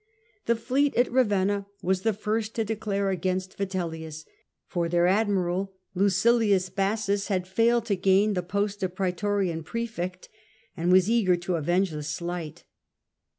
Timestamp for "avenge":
11.59-11.91